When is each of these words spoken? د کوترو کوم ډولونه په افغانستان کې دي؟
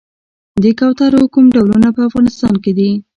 د 0.61 0.63
کوترو 0.79 1.21
کوم 1.33 1.45
ډولونه 1.55 1.87
په 1.95 2.01
افغانستان 2.09 2.53
کې 2.63 2.71
دي؟ 2.77 2.91